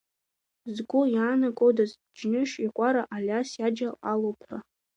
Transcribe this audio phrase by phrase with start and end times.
[0.75, 4.59] Згәы иаанагодаз Џьныш-икәара Алиас иаџьал алоуп ҳәа.